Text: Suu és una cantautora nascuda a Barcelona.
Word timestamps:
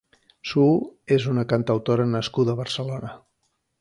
Suu 0.51 0.71
és 1.17 1.27
una 1.33 1.43
cantautora 1.53 2.07
nascuda 2.15 2.57
a 2.57 2.61
Barcelona. 2.63 3.13